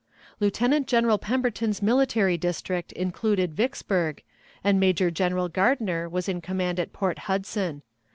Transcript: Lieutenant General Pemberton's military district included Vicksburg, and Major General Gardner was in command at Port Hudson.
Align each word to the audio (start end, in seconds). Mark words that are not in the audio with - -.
Lieutenant 0.39 0.87
General 0.87 1.19
Pemberton's 1.19 1.79
military 1.79 2.35
district 2.35 2.91
included 2.93 3.53
Vicksburg, 3.53 4.23
and 4.63 4.79
Major 4.79 5.11
General 5.11 5.47
Gardner 5.47 6.09
was 6.09 6.27
in 6.27 6.41
command 6.41 6.79
at 6.79 6.91
Port 6.91 7.19
Hudson. 7.29 7.83